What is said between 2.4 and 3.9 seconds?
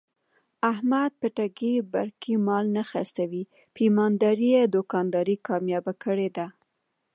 مال نه خرڅوي. په